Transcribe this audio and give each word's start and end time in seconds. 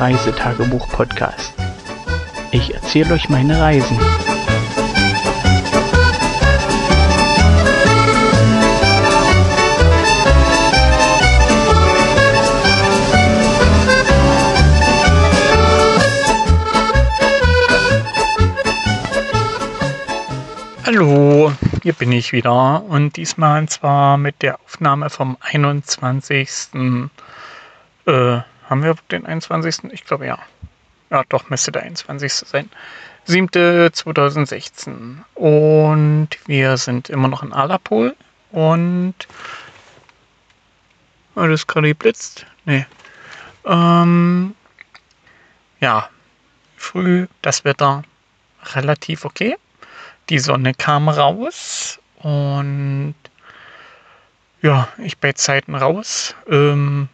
Reisetagebuch-Podcast. 0.00 1.54
Ich 2.50 2.74
erzähle 2.74 3.14
euch 3.14 3.28
meine 3.28 3.60
Reisen. 3.60 3.98
Hallo, 20.86 21.52
hier 21.82 21.92
bin 21.92 22.12
ich 22.12 22.32
wieder 22.32 22.84
und 22.84 23.16
diesmal 23.16 23.66
zwar 23.68 24.16
mit 24.16 24.42
der 24.42 24.60
Aufnahme 24.60 25.10
vom 25.10 25.36
21. 25.40 26.48
Äh, 28.06 28.40
haben 28.68 28.82
wir 28.82 28.96
den 29.10 29.26
21.? 29.26 29.92
Ich 29.92 30.04
glaube 30.04 30.26
ja. 30.26 30.38
Ja, 31.10 31.22
doch, 31.28 31.50
müsste 31.50 31.72
der 31.72 31.82
21. 31.82 32.32
sein. 32.32 32.70
7.2016. 33.28 35.18
Und 35.34 36.28
wir 36.46 36.76
sind 36.76 37.08
immer 37.10 37.28
noch 37.28 37.42
in 37.42 37.52
Alapol. 37.52 38.16
Und. 38.50 39.14
Hat 41.36 41.50
es 41.50 41.66
gerade 41.66 41.88
geblitzt? 41.88 42.46
Nee. 42.64 42.86
Ähm, 43.64 44.54
ja, 45.80 46.08
früh 46.76 47.26
das 47.42 47.64
Wetter 47.64 48.04
relativ 48.74 49.24
okay. 49.24 49.56
Die 50.28 50.38
Sonne 50.38 50.74
kam 50.74 51.08
raus 51.08 51.98
und 52.16 53.14
ja, 54.62 54.88
ich 54.98 55.18
bei 55.18 55.32
Zeiten 55.32 55.74
raus. 55.74 56.34
Ähm, 56.48 57.08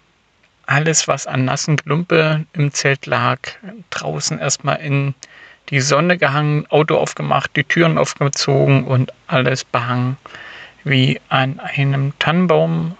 alles, 0.70 1.08
was 1.08 1.26
an 1.26 1.44
nassen 1.46 1.76
Klumpe 1.76 2.46
im 2.52 2.72
Zelt 2.72 3.06
lag, 3.06 3.40
draußen 3.90 4.38
erstmal 4.38 4.76
in 4.76 5.14
die 5.68 5.80
Sonne 5.80 6.16
gehangen, 6.16 6.64
Auto 6.70 6.96
aufgemacht, 6.96 7.50
die 7.56 7.64
Türen 7.64 7.98
aufgezogen 7.98 8.84
und 8.84 9.12
alles 9.26 9.64
behangen 9.64 10.16
wie 10.84 11.20
an 11.28 11.58
einem 11.58 12.16
Tannenbaum 12.20 12.96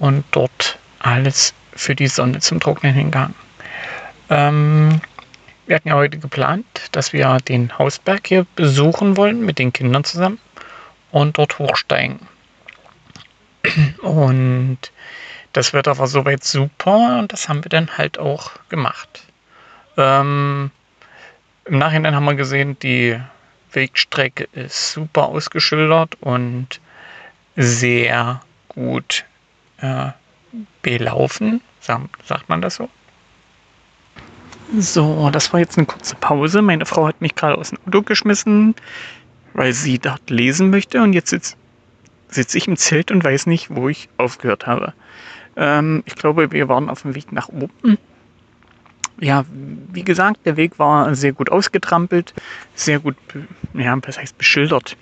und 0.00 0.24
dort 0.32 0.78
alles 0.98 1.54
für 1.72 1.94
die 1.94 2.08
Sonne 2.08 2.40
zum 2.40 2.58
Trocknen 2.58 2.94
hingehangen. 2.94 3.36
Ähm, 4.28 5.00
wir 5.66 5.76
hatten 5.76 5.88
ja 5.88 5.94
heute 5.94 6.18
geplant, 6.18 6.66
dass 6.92 7.12
wir 7.12 7.38
den 7.48 7.78
Hausberg 7.78 8.26
hier 8.26 8.44
besuchen 8.56 9.16
wollen 9.16 9.46
mit 9.46 9.60
den 9.60 9.72
Kindern 9.72 10.02
zusammen 10.02 10.40
und 11.12 11.38
dort 11.38 11.60
hochsteigen. 11.60 12.18
Und 14.02 14.78
das 15.52 15.72
Wetter 15.72 15.98
war 15.98 16.06
soweit 16.06 16.44
super 16.44 17.18
und 17.18 17.32
das 17.32 17.48
haben 17.48 17.64
wir 17.64 17.68
dann 17.68 17.96
halt 17.96 18.18
auch 18.18 18.50
gemacht. 18.68 19.24
Ähm, 19.96 20.70
Im 21.64 21.78
Nachhinein 21.78 22.14
haben 22.14 22.24
wir 22.24 22.34
gesehen, 22.34 22.78
die 22.78 23.18
Wegstrecke 23.72 24.48
ist 24.52 24.92
super 24.92 25.26
ausgeschildert 25.26 26.16
und 26.20 26.80
sehr 27.56 28.40
gut 28.68 29.24
äh, 29.78 30.10
belaufen. 30.82 31.60
Sagt, 31.80 32.48
man 32.48 32.62
das 32.62 32.76
so? 32.76 32.88
So, 34.78 35.30
das 35.30 35.52
war 35.52 35.60
jetzt 35.60 35.78
eine 35.78 35.86
kurze 35.86 36.14
Pause. 36.16 36.60
Meine 36.60 36.84
Frau 36.84 37.06
hat 37.06 37.20
mich 37.20 37.34
gerade 37.34 37.56
aus 37.56 37.70
dem 37.70 37.78
Auto 37.86 38.02
geschmissen, 38.02 38.74
weil 39.54 39.72
sie 39.72 39.98
dort 39.98 40.28
lesen 40.28 40.70
möchte 40.70 41.02
und 41.02 41.14
jetzt 41.14 41.56
sitze 42.28 42.40
sitz 42.40 42.54
ich 42.54 42.68
im 42.68 42.76
Zelt 42.76 43.10
und 43.10 43.24
weiß 43.24 43.46
nicht, 43.46 43.74
wo 43.74 43.88
ich 43.88 44.08
aufgehört 44.16 44.66
habe. 44.66 44.92
Ähm, 45.56 46.02
ich 46.06 46.14
glaube, 46.14 46.52
wir 46.52 46.68
waren 46.68 46.88
auf 46.88 47.02
dem 47.02 47.14
Weg 47.14 47.32
nach 47.32 47.48
oben. 47.48 47.98
Ja, 49.20 49.44
wie 49.92 50.04
gesagt, 50.04 50.46
der 50.46 50.56
Weg 50.56 50.78
war 50.78 51.14
sehr 51.14 51.32
gut 51.32 51.50
ausgetrampelt, 51.50 52.34
sehr 52.74 53.00
gut, 53.00 53.16
ja, 53.74 53.98
was 54.02 54.18
heißt 54.18 54.38
beschildert. 54.38 54.96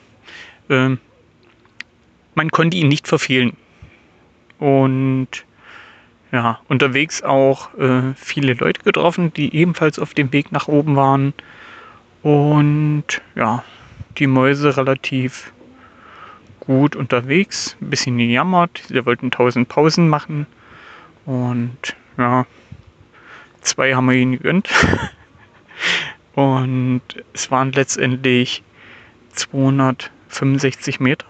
Ähm, 0.70 0.98
man 2.34 2.50
konnte 2.50 2.76
ihn 2.78 2.88
nicht 2.88 3.08
verfehlen. 3.08 3.56
Und 4.58 5.28
ja, 6.32 6.60
unterwegs 6.68 7.22
auch 7.22 7.74
äh, 7.74 8.14
viele 8.16 8.54
Leute 8.54 8.82
getroffen, 8.82 9.32
die 9.34 9.54
ebenfalls 9.54 9.98
auf 9.98 10.14
dem 10.14 10.32
Weg 10.32 10.50
nach 10.50 10.68
oben 10.68 10.96
waren. 10.96 11.34
Und 12.22 13.20
ja, 13.34 13.62
die 14.18 14.26
Mäuse 14.26 14.76
relativ 14.76 15.52
gut 16.66 16.96
unterwegs, 16.96 17.76
ein 17.80 17.90
bisschen 17.90 18.18
gejammert. 18.18 18.82
Sie 18.88 19.06
wollten 19.06 19.30
tausend 19.30 19.68
Pausen 19.68 20.08
machen. 20.08 20.46
Und 21.24 21.96
ja, 22.18 22.46
zwei 23.60 23.94
haben 23.94 24.06
wir 24.06 24.16
ihnen 24.16 24.32
gegönnt. 24.32 24.68
Und 26.34 27.02
es 27.32 27.50
waren 27.50 27.72
letztendlich 27.72 28.62
265 29.32 31.00
Meter. 31.00 31.26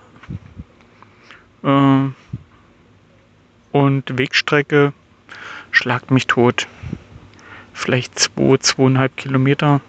Äh, 1.63 2.09
und 3.73 4.19
Wegstrecke 4.19 4.93
schlagt 5.71 6.11
mich 6.11 6.27
tot. 6.27 6.67
Vielleicht 7.73 8.19
zwei, 8.19 8.57
zweieinhalb 8.57 9.17
Kilometer. 9.17 9.81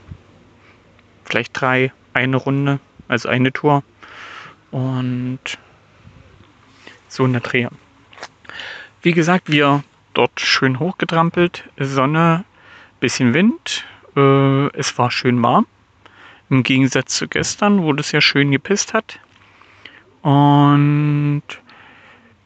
Vielleicht 1.23 1.59
drei, 1.59 1.91
eine 2.13 2.37
Runde, 2.37 2.79
also 3.07 3.29
eine 3.29 3.51
Tour 3.51 3.83
und 4.71 5.39
so 7.07 7.23
eine 7.23 7.41
Dreh. 7.41 7.67
Wie 9.01 9.11
gesagt, 9.11 9.51
wir 9.51 9.83
dort 10.13 10.39
schön 10.39 10.79
hochgetrampelt, 10.79 11.69
Sonne, 11.77 12.43
bisschen 12.99 13.33
Wind, 13.33 13.85
äh, 14.15 14.67
es 14.77 14.97
war 14.97 15.11
schön 15.11 15.41
warm. 15.41 15.67
Im 16.49 16.63
Gegensatz 16.63 17.17
zu 17.17 17.27
gestern, 17.27 17.83
wo 17.83 17.93
das 17.93 18.11
ja 18.11 18.21
schön 18.21 18.51
gepisst 18.51 18.93
hat. 18.93 19.19
Und 20.21 21.43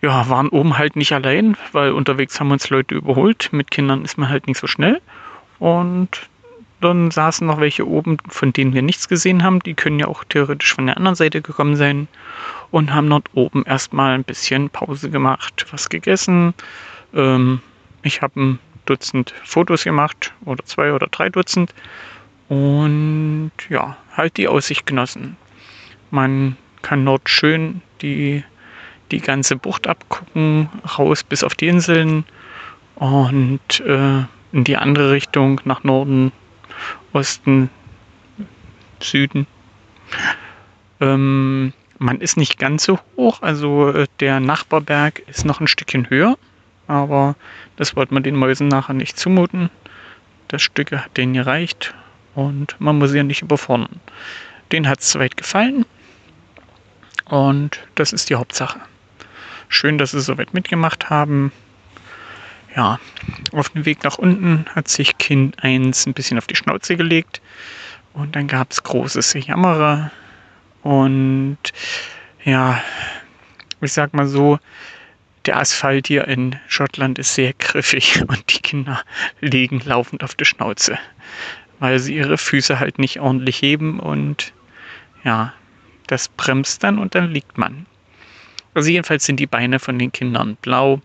ja, 0.01 0.27
waren 0.29 0.49
oben 0.49 0.77
halt 0.77 0.95
nicht 0.95 1.13
allein, 1.13 1.55
weil 1.71 1.91
unterwegs 1.91 2.39
haben 2.39 2.51
uns 2.51 2.69
Leute 2.69 2.95
überholt. 2.95 3.49
Mit 3.51 3.69
Kindern 3.69 4.03
ist 4.03 4.17
man 4.17 4.29
halt 4.29 4.47
nicht 4.47 4.59
so 4.59 4.67
schnell. 4.67 5.01
Und 5.59 6.29
dann 6.81 7.11
saßen 7.11 7.47
noch 7.47 7.59
welche 7.59 7.87
oben, 7.87 8.17
von 8.27 8.51
denen 8.53 8.73
wir 8.73 8.81
nichts 8.81 9.07
gesehen 9.07 9.43
haben. 9.43 9.59
Die 9.59 9.73
können 9.73 9.99
ja 9.99 10.07
auch 10.07 10.23
theoretisch 10.23 10.73
von 10.73 10.87
der 10.87 10.97
anderen 10.97 11.15
Seite 11.15 11.41
gekommen 11.41 11.75
sein 11.75 12.07
und 12.71 12.93
haben 12.93 13.09
dort 13.09 13.29
oben 13.33 13.63
erstmal 13.65 14.13
ein 14.13 14.23
bisschen 14.23 14.69
Pause 14.69 15.09
gemacht, 15.09 15.65
was 15.71 15.89
gegessen. 15.89 16.53
Ähm, 17.13 17.61
ich 18.03 18.21
habe 18.21 18.39
ein 18.39 18.59
Dutzend 18.85 19.33
Fotos 19.43 19.83
gemacht 19.83 20.33
oder 20.43 20.65
zwei 20.65 20.91
oder 20.91 21.07
drei 21.07 21.29
Dutzend 21.29 21.73
und 22.49 23.51
ja, 23.69 23.95
halt 24.17 24.37
die 24.37 24.47
Aussicht 24.47 24.85
genossen. 24.85 25.37
Man 26.09 26.57
kann 26.81 27.05
dort 27.05 27.29
schön 27.29 27.81
die, 28.01 28.43
die 29.11 29.21
ganze 29.21 29.55
Bucht 29.55 29.87
abgucken, 29.87 30.69
raus 30.97 31.23
bis 31.23 31.43
auf 31.43 31.53
die 31.55 31.67
Inseln 31.67 32.25
und 32.95 33.79
äh, 33.81 34.23
in 34.51 34.63
die 34.63 34.77
andere 34.77 35.11
Richtung 35.11 35.61
nach 35.63 35.83
Norden 35.83 36.31
Osten, 37.13 37.69
Süden. 39.01 39.47
Ähm, 40.99 41.73
man 41.97 42.21
ist 42.21 42.37
nicht 42.37 42.57
ganz 42.57 42.83
so 42.83 42.99
hoch, 43.15 43.41
also 43.41 43.89
äh, 43.89 44.07
der 44.19 44.39
Nachbarberg 44.39 45.19
ist 45.27 45.45
noch 45.45 45.59
ein 45.59 45.67
Stückchen 45.67 46.09
höher, 46.09 46.37
aber 46.87 47.35
das 47.75 47.95
wollte 47.95 48.13
man 48.13 48.23
den 48.23 48.35
Mäusen 48.35 48.67
nachher 48.67 48.93
nicht 48.93 49.17
zumuten. 49.17 49.69
Das 50.47 50.61
Stück 50.61 50.91
hat 50.91 51.15
denen 51.17 51.33
gereicht 51.33 51.93
und 52.35 52.75
man 52.79 52.97
muss 52.97 53.13
ja 53.13 53.23
nicht 53.23 53.41
überfordern. 53.41 53.99
Den 54.71 54.87
hat 54.87 54.99
es 54.99 55.11
soweit 55.11 55.37
gefallen 55.37 55.85
und 57.25 57.79
das 57.95 58.13
ist 58.13 58.29
die 58.29 58.35
Hauptsache. 58.35 58.79
Schön, 59.69 59.97
dass 59.97 60.11
sie 60.11 60.21
soweit 60.21 60.53
mitgemacht 60.53 61.09
haben 61.09 61.51
ja, 62.75 62.99
auf 63.51 63.69
dem 63.69 63.85
Weg 63.85 64.03
nach 64.03 64.17
unten 64.17 64.65
hat 64.73 64.87
sich 64.87 65.17
Kind 65.17 65.61
1 65.63 66.05
ein 66.05 66.13
bisschen 66.13 66.37
auf 66.37 66.47
die 66.47 66.55
Schnauze 66.55 66.95
gelegt 66.95 67.41
und 68.13 68.35
dann 68.35 68.47
gab 68.47 68.71
es 68.71 68.83
großes 68.83 69.33
Jammerer 69.33 70.11
und 70.83 71.57
ja, 72.43 72.81
ich 73.81 73.93
sag 73.93 74.13
mal 74.13 74.27
so, 74.27 74.59
der 75.45 75.57
Asphalt 75.57 76.07
hier 76.07 76.27
in 76.27 76.55
Schottland 76.67 77.19
ist 77.19 77.35
sehr 77.35 77.53
griffig 77.53 78.21
und 78.27 78.53
die 78.53 78.61
Kinder 78.61 79.01
liegen 79.39 79.81
laufend 79.83 80.23
auf 80.23 80.35
der 80.35 80.45
Schnauze, 80.45 80.97
weil 81.79 81.99
sie 81.99 82.15
ihre 82.15 82.37
Füße 82.37 82.79
halt 82.79 82.99
nicht 82.99 83.19
ordentlich 83.19 83.61
heben 83.61 83.99
und 83.99 84.53
ja, 85.23 85.53
das 86.07 86.29
bremst 86.29 86.83
dann 86.83 86.99
und 86.99 87.15
dann 87.15 87.31
liegt 87.31 87.57
man. 87.57 87.85
Also 88.73 88.89
jedenfalls 88.89 89.25
sind 89.25 89.39
die 89.39 89.47
Beine 89.47 89.79
von 89.79 89.99
den 89.99 90.11
Kindern 90.11 90.57
blau 90.61 91.01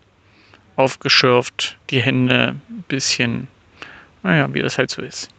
aufgeschürft, 0.77 1.77
die 1.89 2.01
Hände 2.01 2.55
ein 2.69 2.85
bisschen, 2.87 3.49
naja, 4.23 4.53
wie 4.53 4.61
das 4.61 4.77
halt 4.77 4.89
so 4.89 5.01
ist. 5.01 5.29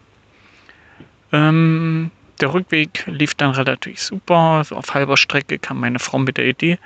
Ähm, 1.32 2.10
der 2.40 2.52
Rückweg 2.52 3.04
lief 3.06 3.34
dann 3.34 3.52
relativ 3.52 4.00
super. 4.00 4.62
So 4.64 4.76
auf 4.76 4.94
halber 4.94 5.16
Strecke 5.16 5.58
kam 5.58 5.80
meine 5.80 5.98
Frau 5.98 6.18
mit 6.18 6.36
der 6.36 6.46
Idee, 6.46 6.78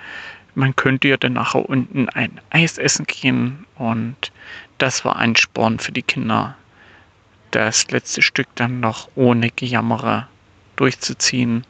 man 0.55 0.77
könnte 0.77 1.09
ja 1.09 1.17
dann 1.17 1.35
nachher 1.35 1.69
unten 1.69 2.09
ein 2.11 2.41
Eis 2.51 2.77
essen 2.77 3.07
gehen 3.07 3.65
und 3.77 4.33
das 4.79 5.05
war 5.05 5.17
ein 5.17 5.35
Sporn 5.37 5.79
für 5.79 5.93
die 5.93 6.03
Kinder, 6.03 6.57
das 7.53 7.91
letzte 7.91 8.21
Stück 8.21 8.49
dann 8.55 8.81
noch 8.81 9.09
ohne 9.15 9.51
Gejammere 9.51 10.27
durchzuziehen. 10.77 11.65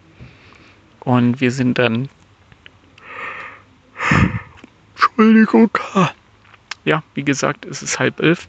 Und 1.01 1.41
wir 1.41 1.51
sind 1.51 1.79
dann. 1.79 2.09
Entschuldigung. 4.95 5.71
Ja, 6.85 7.03
wie 7.15 7.25
gesagt, 7.25 7.65
es 7.65 7.83
ist 7.83 7.99
halb 7.99 8.21
elf. 8.21 8.49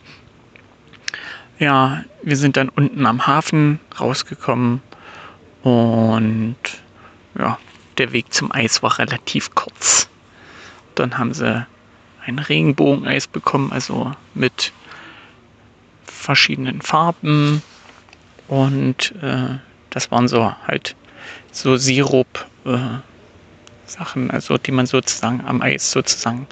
Ja, 1.60 2.04
wir 2.24 2.36
sind 2.36 2.58
dann 2.58 2.70
unten 2.70 3.06
am 3.06 3.28
Hafen 3.28 3.80
rausgekommen 4.00 4.82
und 5.62 6.58
ja, 7.38 7.58
der 7.98 8.12
Weg 8.12 8.34
zum 8.34 8.52
Eis 8.52 8.82
war 8.84 8.98
relativ 8.98 9.54
kurz. 9.56 10.10
Dann 10.96 11.18
haben 11.18 11.34
sie 11.34 11.66
ein 12.26 12.40
Regenbogeneis 12.40 13.28
bekommen, 13.28 13.72
also 13.72 14.12
mit 14.34 14.72
verschiedenen 16.06 16.82
Farben. 16.82 17.62
Und 18.48 19.14
äh, 19.22 19.58
das 19.90 20.12
waren 20.12 20.28
so 20.28 20.56
halt 20.68 20.96
so 21.52 21.78
Sirup 21.78 22.46
äh, 22.66 22.78
Sachen, 23.86 24.32
also 24.32 24.58
die 24.58 24.72
man 24.72 24.86
sozusagen 24.86 25.44
am 25.46 25.62
Eis 25.62 25.92
sozusagen 25.92 26.48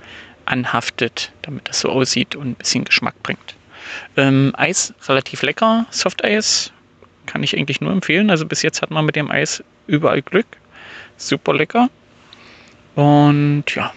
anhaftet, 0.45 1.31
damit 1.41 1.67
das 1.69 1.81
so 1.81 1.89
aussieht 1.89 2.35
und 2.35 2.49
ein 2.51 2.55
bisschen 2.55 2.83
Geschmack 2.83 3.21
bringt. 3.23 3.55
Ähm, 4.17 4.53
Eis 4.55 4.93
relativ 5.07 5.41
lecker, 5.41 5.85
Softeis 5.89 6.71
kann 7.25 7.43
ich 7.43 7.57
eigentlich 7.57 7.81
nur 7.81 7.91
empfehlen. 7.91 8.29
Also 8.29 8.45
bis 8.45 8.61
jetzt 8.61 8.81
hat 8.81 8.91
man 8.91 9.05
mit 9.05 9.15
dem 9.15 9.31
Eis 9.31 9.63
überall 9.87 10.21
Glück. 10.21 10.47
Super 11.17 11.53
lecker. 11.53 11.89
Und 12.95 13.63
ja, 13.73 13.93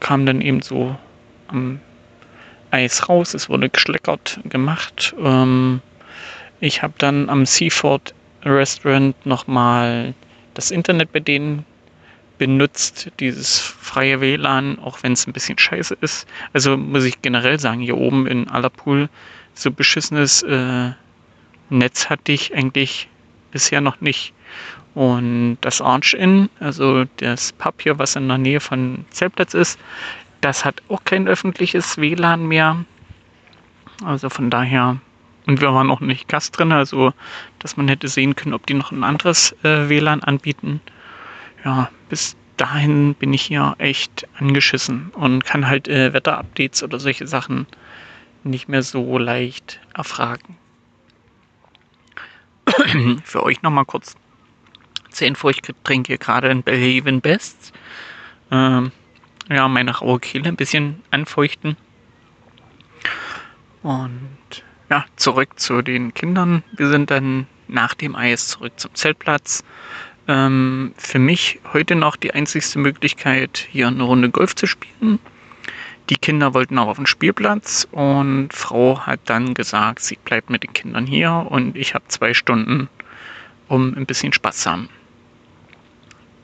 kam 0.00 0.26
dann 0.26 0.40
eben 0.40 0.62
so 0.62 0.96
am 1.48 1.80
Eis 2.70 3.08
raus. 3.08 3.34
Es 3.34 3.48
wurde 3.48 3.68
geschleckert 3.68 4.40
gemacht. 4.44 5.14
Ähm, 5.22 5.80
ich 6.60 6.82
habe 6.82 6.94
dann 6.98 7.28
am 7.30 7.46
Seaford 7.46 8.14
Restaurant 8.44 9.14
nochmal 9.24 10.14
das 10.54 10.70
Internet 10.70 11.12
bei 11.12 11.20
denen 11.20 11.64
benutzt, 12.38 13.10
dieses 13.20 13.58
freie 13.58 14.20
WLAN, 14.20 14.78
auch 14.78 15.02
wenn 15.02 15.12
es 15.12 15.26
ein 15.26 15.32
bisschen 15.32 15.58
scheiße 15.58 15.96
ist. 16.00 16.26
Also 16.52 16.76
muss 16.76 17.04
ich 17.04 17.20
generell 17.20 17.58
sagen, 17.58 17.80
hier 17.80 17.96
oben 17.96 18.26
in 18.26 18.48
Allerpool 18.48 19.08
so 19.54 19.70
beschissenes 19.70 20.42
äh, 20.44 20.92
Netz 21.70 22.08
hatte 22.08 22.32
ich 22.32 22.54
eigentlich 22.54 23.08
bisher 23.50 23.80
noch 23.80 24.00
nicht. 24.00 24.32
Und 24.94 25.58
das 25.60 25.80
Arch 25.80 26.14
Inn, 26.14 26.48
also 26.60 27.04
das 27.18 27.52
Pub 27.52 27.82
hier, 27.82 27.98
was 27.98 28.16
in 28.16 28.28
der 28.28 28.38
Nähe 28.38 28.60
von 28.60 29.04
Zeltplatz 29.10 29.54
ist, 29.54 29.78
das 30.40 30.64
hat 30.64 30.82
auch 30.88 31.04
kein 31.04 31.28
öffentliches 31.28 31.98
WLAN 31.98 32.46
mehr. 32.46 32.84
Also 34.04 34.30
von 34.30 34.50
daher, 34.50 34.98
und 35.46 35.60
wir 35.60 35.72
waren 35.74 35.90
auch 35.90 36.00
nicht 36.00 36.28
Gast 36.28 36.58
drin, 36.58 36.72
also 36.72 37.12
dass 37.58 37.76
man 37.76 37.88
hätte 37.88 38.08
sehen 38.08 38.36
können, 38.36 38.54
ob 38.54 38.66
die 38.66 38.74
noch 38.74 38.92
ein 38.92 39.04
anderes 39.04 39.52
äh, 39.62 39.88
WLAN 39.88 40.22
anbieten. 40.22 40.80
Ja, 41.64 41.90
bis 42.08 42.36
dahin 42.56 43.14
bin 43.14 43.32
ich 43.32 43.42
hier 43.42 43.74
echt 43.78 44.26
angeschissen 44.38 45.10
und 45.10 45.44
kann 45.44 45.66
halt 45.66 45.88
äh, 45.88 46.12
Wetterupdates 46.12 46.82
oder 46.82 46.98
solche 46.98 47.26
Sachen 47.26 47.66
nicht 48.44 48.68
mehr 48.68 48.82
so 48.82 49.18
leicht 49.18 49.80
erfragen. 49.94 50.56
Für 53.24 53.42
euch 53.42 53.62
nochmal 53.62 53.84
kurz 53.84 54.16
zur 55.10 55.26
Info, 55.26 55.48
ich 55.48 55.60
trinke 55.84 56.08
hier 56.08 56.18
gerade 56.18 56.50
ein 56.50 56.62
Bellhaven 56.62 57.20
Best. 57.20 57.72
Ähm, 58.50 58.92
ja, 59.48 59.66
meine 59.68 59.96
raue 59.96 60.20
Kehle 60.20 60.48
ein 60.48 60.56
bisschen 60.56 61.02
anfeuchten. 61.10 61.76
Und 63.82 64.64
ja, 64.90 65.04
zurück 65.16 65.58
zu 65.58 65.82
den 65.82 66.14
Kindern. 66.14 66.62
Wir 66.72 66.88
sind 66.88 67.10
dann 67.10 67.46
nach 67.68 67.94
dem 67.94 68.14
Eis 68.14 68.48
zurück 68.48 68.72
zum 68.76 68.94
Zeltplatz. 68.94 69.64
Ähm, 70.28 70.92
für 70.98 71.18
mich 71.18 71.58
heute 71.72 71.96
noch 71.96 72.16
die 72.16 72.34
einzigste 72.34 72.78
Möglichkeit, 72.78 73.66
hier 73.70 73.88
eine 73.88 74.02
Runde 74.02 74.28
Golf 74.28 74.54
zu 74.54 74.66
spielen. 74.66 75.18
Die 76.10 76.16
Kinder 76.16 76.52
wollten 76.52 76.78
auch 76.78 76.88
auf 76.88 76.96
den 76.98 77.06
Spielplatz 77.06 77.88
und 77.90 78.52
Frau 78.52 79.00
hat 79.00 79.20
dann 79.24 79.54
gesagt, 79.54 80.00
sie 80.00 80.18
bleibt 80.22 80.50
mit 80.50 80.62
den 80.62 80.72
Kindern 80.74 81.06
hier 81.06 81.46
und 81.48 81.76
ich 81.76 81.94
habe 81.94 82.04
zwei 82.08 82.34
Stunden, 82.34 82.88
um 83.68 83.94
ein 83.94 84.06
bisschen 84.06 84.32
Spaß 84.34 84.58
zu 84.58 84.70
haben. 84.70 84.88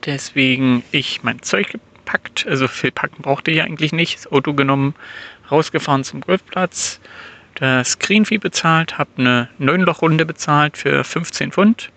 Deswegen 0.05 0.83
ich 0.91 1.23
mein 1.23 1.41
Zeug 1.43 1.69
gepackt, 1.69 2.45
also 2.47 2.67
viel 2.67 2.91
packen 2.91 3.21
brauchte 3.21 3.51
ich 3.51 3.61
eigentlich 3.61 3.91
nicht, 3.91 4.17
das 4.17 4.31
Auto 4.31 4.53
genommen, 4.53 4.95
rausgefahren 5.49 6.03
zum 6.03 6.21
Golfplatz, 6.21 6.99
das 7.55 7.99
Greenfee 7.99 8.37
bezahlt, 8.37 8.97
habe 8.97 9.11
eine 9.17 9.49
9-Loch-Runde 9.59 10.25
bezahlt 10.25 10.77
für 10.77 11.03
15 11.03 11.51
Pfund 11.51 11.91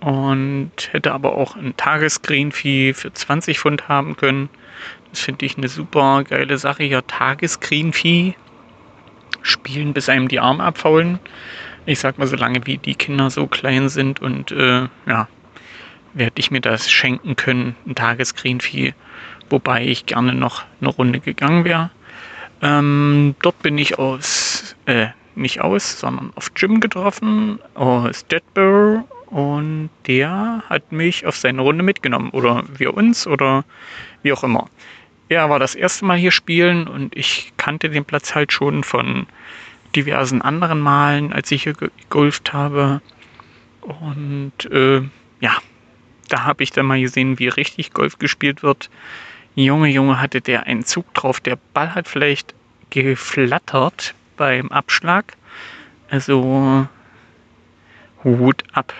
und 0.00 0.70
hätte 0.90 1.12
aber 1.12 1.36
auch 1.36 1.56
ein 1.56 1.76
Tagesgreenfee 1.76 2.92
für 2.94 3.12
20 3.12 3.58
Pfund 3.58 3.88
haben 3.88 4.16
können. 4.16 4.48
Das 5.10 5.20
finde 5.20 5.46
ich 5.46 5.56
eine 5.56 5.68
super 5.68 6.24
geile 6.24 6.58
Sache 6.58 6.84
hier. 6.84 7.06
Tagesgreenfee 7.06 8.34
spielen, 9.42 9.94
bis 9.94 10.08
einem 10.08 10.28
die 10.28 10.40
Arme 10.40 10.62
abfaulen. 10.62 11.18
Ich 11.86 12.00
sag 12.00 12.18
mal, 12.18 12.26
solange 12.26 12.66
wie 12.66 12.78
die 12.78 12.96
Kinder 12.96 13.30
so 13.30 13.46
klein 13.46 13.88
sind 13.88 14.20
und 14.20 14.50
äh, 14.50 14.88
ja, 15.06 15.28
werde 16.14 16.34
ich 16.36 16.50
mir 16.50 16.60
das 16.60 16.90
schenken 16.90 17.36
können, 17.36 17.76
ein 17.86 17.94
Tagesgreenvieh, 17.94 18.94
wobei 19.50 19.84
ich 19.84 20.06
gerne 20.06 20.34
noch 20.34 20.64
eine 20.80 20.90
Runde 20.90 21.20
gegangen 21.20 21.64
wäre. 21.64 21.90
Ähm, 22.62 23.34
dort 23.42 23.60
bin 23.62 23.78
ich 23.78 23.98
aus, 23.98 24.74
äh, 24.86 25.08
nicht 25.34 25.60
aus, 25.60 26.00
sondern 26.00 26.32
auf 26.34 26.50
Jim 26.56 26.80
getroffen, 26.80 27.60
aus 27.74 28.26
Deadburr 28.26 29.04
und 29.26 29.90
der 30.06 30.62
hat 30.68 30.92
mich 30.92 31.26
auf 31.26 31.36
seine 31.36 31.62
Runde 31.62 31.82
mitgenommen 31.82 32.30
oder 32.30 32.64
wir 32.76 32.94
uns 32.94 33.26
oder 33.26 33.64
wie 34.22 34.32
auch 34.32 34.44
immer. 34.44 34.68
Er 35.28 35.50
war 35.50 35.58
das 35.58 35.74
erste 35.74 36.04
Mal 36.04 36.16
hier 36.16 36.30
spielen 36.30 36.86
und 36.86 37.16
ich 37.16 37.52
kannte 37.56 37.90
den 37.90 38.04
Platz 38.04 38.34
halt 38.34 38.52
schon 38.52 38.84
von 38.84 39.26
diversen 39.96 40.42
anderen 40.42 40.78
Malen, 40.78 41.32
als 41.32 41.50
ich 41.50 41.64
hier 41.64 41.72
gegolft 41.72 42.52
habe. 42.52 43.00
Und 43.80 44.52
äh, 44.70 45.02
ja, 45.40 45.56
da 46.28 46.44
habe 46.44 46.62
ich 46.62 46.70
dann 46.70 46.86
mal 46.86 47.00
gesehen, 47.00 47.38
wie 47.38 47.48
richtig 47.48 47.92
Golf 47.92 48.18
gespielt 48.18 48.62
wird. 48.62 48.90
Junge, 49.54 49.88
Junge, 49.88 50.20
hatte 50.20 50.40
der 50.40 50.64
einen 50.66 50.84
Zug 50.84 51.12
drauf. 51.14 51.40
Der 51.40 51.58
Ball 51.72 51.94
hat 51.94 52.06
vielleicht 52.06 52.54
geflattert 52.90 54.14
beim 54.36 54.68
Abschlag. 54.68 55.36
Also 56.08 56.86
Hut 58.22 58.62
ab. 58.72 58.92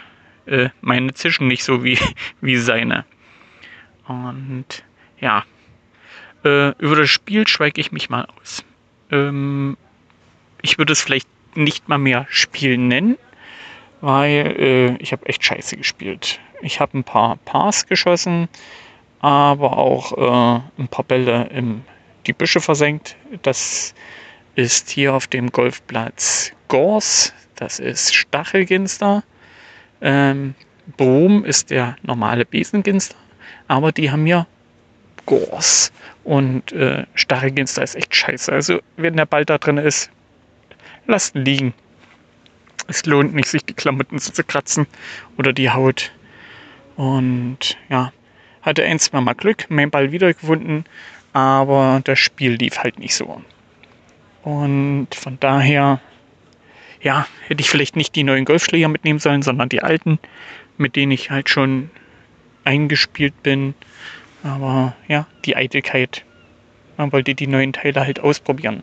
Äh, 0.46 0.70
meine 0.80 1.12
zischen 1.14 1.48
nicht 1.48 1.64
so 1.64 1.84
wie, 1.84 1.98
wie 2.40 2.56
seine. 2.56 3.04
Und 4.06 4.84
ja, 5.20 5.44
äh, 6.44 6.70
über 6.78 6.96
das 6.96 7.10
Spiel 7.10 7.46
schweige 7.46 7.80
ich 7.80 7.92
mich 7.92 8.08
mal 8.08 8.26
aus. 8.40 8.64
Ähm, 9.10 9.76
ich 10.62 10.78
würde 10.78 10.92
es 10.92 11.02
vielleicht 11.02 11.28
nicht 11.56 11.88
mal 11.88 11.98
mehr 11.98 12.26
Spiel 12.28 12.78
nennen, 12.78 13.18
weil 14.00 14.56
äh, 14.58 14.96
ich 15.02 15.12
habe 15.12 15.26
echt 15.26 15.44
scheiße 15.44 15.76
gespielt. 15.76 16.40
Ich 16.62 16.80
habe 16.80 16.98
ein 16.98 17.04
paar 17.04 17.36
Pars 17.38 17.86
geschossen, 17.86 18.48
aber 19.20 19.76
auch 19.76 20.12
äh, 20.16 20.60
ein 20.80 20.88
paar 20.88 21.04
Bälle 21.04 21.48
in 21.52 21.82
die 22.26 22.32
Büsche 22.32 22.60
versenkt. 22.60 23.16
Das 23.42 23.94
ist 24.54 24.90
hier 24.90 25.14
auf 25.14 25.26
dem 25.26 25.50
Golfplatz 25.50 26.52
Gors, 26.68 27.32
das 27.56 27.78
ist 27.78 28.14
Stachelginster. 28.14 29.22
Ähm, 30.00 30.54
Brom 30.96 31.44
ist 31.44 31.70
der 31.70 31.96
normale 32.02 32.44
Besenginster, 32.44 33.16
aber 33.68 33.92
die 33.92 34.10
haben 34.10 34.26
hier 34.26 34.46
Gors 35.26 35.92
und 36.22 36.72
äh, 36.72 37.04
Stachelginster 37.14 37.82
ist 37.82 37.96
echt 37.96 38.14
scheiße. 38.14 38.52
Also 38.52 38.80
wenn 38.96 39.16
der 39.16 39.26
Ball 39.26 39.44
da 39.44 39.58
drin 39.58 39.78
ist, 39.78 40.10
lasst 41.06 41.34
ihn 41.34 41.44
liegen. 41.44 41.74
Es 42.88 43.04
lohnt 43.04 43.34
nicht, 43.34 43.48
sich 43.48 43.64
die 43.64 43.74
Klamotten 43.74 44.18
zu 44.18 44.44
kratzen 44.44 44.86
oder 45.36 45.52
die 45.52 45.70
Haut. 45.70 46.12
Und 46.96 47.76
ja, 47.88 48.12
hatte 48.62 48.84
ein, 48.84 48.98
zwei 48.98 49.20
Mal 49.20 49.34
Glück, 49.34 49.66
mein 49.68 49.90
Ball 49.90 50.12
wiedergefunden, 50.12 50.84
aber 51.32 52.00
das 52.04 52.18
Spiel 52.18 52.52
lief 52.52 52.78
halt 52.78 52.98
nicht 52.98 53.14
so. 53.14 53.42
Und 54.42 55.08
von 55.12 55.38
daher, 55.40 56.00
ja, 57.00 57.26
hätte 57.46 57.60
ich 57.60 57.70
vielleicht 57.70 57.96
nicht 57.96 58.14
die 58.14 58.24
neuen 58.24 58.44
Golfschläger 58.44 58.88
mitnehmen 58.88 59.18
sollen, 59.18 59.42
sondern 59.42 59.68
die 59.68 59.82
alten, 59.82 60.18
mit 60.76 60.96
denen 60.96 61.12
ich 61.12 61.30
halt 61.30 61.48
schon 61.48 61.90
eingespielt 62.64 63.42
bin. 63.42 63.74
Aber 64.42 64.94
ja, 65.08 65.26
die 65.44 65.56
Eitelkeit. 65.56 66.24
Man 66.96 67.12
wollte 67.12 67.34
die 67.34 67.46
neuen 67.46 67.72
Teile 67.72 68.00
halt 68.06 68.20
ausprobieren. 68.20 68.82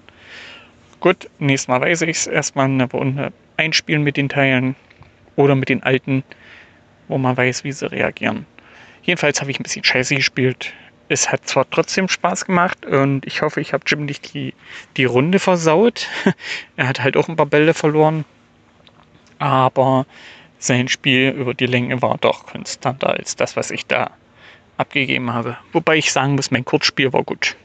Gut, 1.00 1.30
nächstes 1.40 1.68
Mal 1.68 1.82
weiß 1.82 2.02
ich 2.04 2.18
es. 2.18 2.28
Erstmal 2.28 2.66
eine 2.66 2.90
Runde 2.90 3.34
einspielen 3.58 4.04
mit 4.04 4.18
den 4.18 4.30
Teilen 4.30 4.76
oder 5.36 5.56
mit 5.56 5.70
den 5.70 5.84
alten 5.84 6.24
wo 7.08 7.18
man 7.18 7.36
weiß, 7.38 7.64
wie 7.64 7.72
sie 7.72 7.92
reagieren. 7.92 8.46
Jedenfalls 9.04 9.42
habe 9.42 9.52
ich 9.52 9.60
ein 9.60 9.64
bisschen 9.64 9.84
scheiße 9.84 10.16
gespielt. 10.16 10.74
Es 11.14 11.32
hat 11.32 11.48
zwar 11.48 11.70
trotzdem 11.70 12.10
Spaß 12.10 12.46
gemacht 12.46 12.86
und 12.86 13.26
ich 13.26 13.42
hoffe, 13.42 13.62
ich 13.62 13.72
habe 13.72 13.84
Jim 13.88 14.06
nicht 14.06 14.34
die, 14.34 14.54
die 14.98 15.06
Runde 15.06 15.40
versaut. 15.40 16.10
er 16.76 16.88
hat 16.88 17.02
halt 17.02 17.16
auch 17.16 17.30
ein 17.30 17.36
paar 17.36 17.46
Bälle 17.46 17.74
verloren. 17.74 18.26
Aber 19.38 20.06
sein 20.58 20.88
Spiel 20.88 21.30
über 21.30 21.54
die 21.54 21.68
Länge 21.68 22.02
war 22.02 22.18
doch 22.18 22.48
konstanter 22.48 23.12
als 23.12 23.36
das, 23.36 23.56
was 23.56 23.70
ich 23.70 23.86
da 23.86 24.12
abgegeben 24.78 25.32
habe. 25.34 25.58
Wobei 25.72 25.98
ich 25.98 26.12
sagen 26.12 26.36
muss, 26.36 26.52
mein 26.52 26.66
Kurzspiel 26.66 27.14
war 27.14 27.24
gut. 27.24 27.56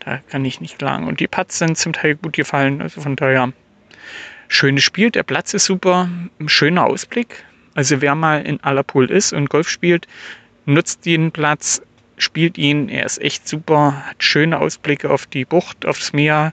Da 0.00 0.18
kann 0.28 0.44
ich 0.44 0.60
nicht 0.60 0.78
klagen. 0.78 1.06
Und 1.06 1.20
die 1.20 1.28
Putts 1.28 1.58
sind 1.58 1.78
zum 1.78 1.94
Teil 1.94 2.16
gut 2.16 2.34
gefallen. 2.34 2.82
Also 2.82 3.00
von 3.00 3.16
daher, 3.16 3.52
schönes 4.48 4.84
Spiel. 4.84 5.10
Der 5.10 5.22
Platz 5.22 5.54
ist 5.54 5.64
super. 5.64 6.10
Ein 6.38 6.48
schöner 6.50 6.84
Ausblick. 6.84 7.44
Also 7.74 8.02
wer 8.02 8.14
mal 8.14 8.42
in 8.42 8.62
Allerpool 8.62 9.10
ist 9.10 9.32
und 9.32 9.48
Golf 9.48 9.68
spielt, 9.68 10.06
nutzt 10.66 11.06
den 11.06 11.32
Platz, 11.32 11.82
spielt 12.16 12.58
ihn. 12.58 12.88
Er 12.88 13.04
ist 13.04 13.20
echt 13.20 13.48
super. 13.48 14.04
Hat 14.06 14.22
schöne 14.22 14.58
Ausblicke 14.58 15.10
auf 15.10 15.26
die 15.26 15.44
Bucht, 15.44 15.86
aufs 15.86 16.12
Meer, 16.12 16.52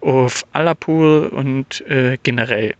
auf 0.00 0.44
Allerpool 0.52 1.28
und 1.28 1.80
äh, 1.88 2.18
generell. 2.22 2.74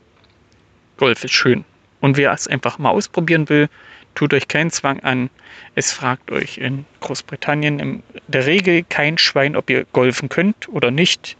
Golf 0.96 1.24
ist 1.24 1.32
schön. 1.32 1.64
Und 2.00 2.16
wer 2.16 2.32
es 2.32 2.46
einfach 2.46 2.78
mal 2.78 2.90
ausprobieren 2.90 3.48
will, 3.48 3.68
tut 4.14 4.34
euch 4.34 4.48
keinen 4.48 4.70
Zwang 4.70 5.00
an. 5.00 5.30
Es 5.74 5.92
fragt 5.92 6.30
euch 6.30 6.58
in 6.58 6.84
Großbritannien 7.00 7.78
in 7.78 8.02
der 8.26 8.46
Regel 8.46 8.84
kein 8.88 9.18
Schwein, 9.18 9.56
ob 9.56 9.70
ihr 9.70 9.84
golfen 9.92 10.28
könnt 10.28 10.68
oder 10.68 10.90
nicht, 10.90 11.36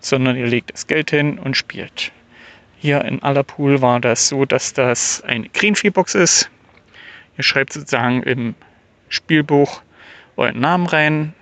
sondern 0.00 0.36
ihr 0.36 0.46
legt 0.46 0.72
das 0.72 0.86
Geld 0.86 1.10
hin 1.10 1.38
und 1.38 1.56
spielt. 1.56 2.12
Hier 2.78 3.04
in 3.04 3.22
Allerpool 3.22 3.80
war 3.80 4.00
das 4.00 4.28
so, 4.28 4.44
dass 4.44 4.72
das 4.72 5.22
eine 5.22 5.48
Greenfee-Box 5.48 6.14
ist. 6.14 6.50
Ihr 7.38 7.44
schreibt 7.44 7.72
sozusagen 7.72 8.22
im 8.22 8.54
Spielbuch 9.08 9.82
euren 10.36 10.60
Namen 10.60 10.86
rein 10.86 11.34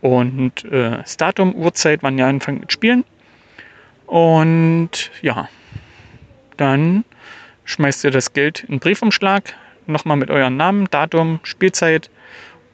und 0.00 0.64
äh, 0.64 0.98
das 0.98 1.16
Datum, 1.16 1.54
Uhrzeit, 1.54 2.02
wann 2.02 2.18
ihr 2.18 2.26
anfangt 2.26 2.60
mit 2.60 2.72
Spielen. 2.72 3.04
Und 4.06 5.10
ja, 5.20 5.48
dann 6.56 7.04
schmeißt 7.64 8.04
ihr 8.04 8.10
das 8.10 8.32
Geld 8.32 8.60
in 8.64 8.76
den 8.76 8.80
Briefumschlag, 8.80 9.54
nochmal 9.86 10.16
mit 10.16 10.30
eurem 10.30 10.56
Namen, 10.56 10.86
Datum, 10.90 11.40
Spielzeit 11.42 12.10